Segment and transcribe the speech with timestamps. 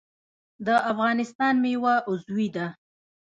[0.65, 2.67] د افغانستان میوه عضوي ده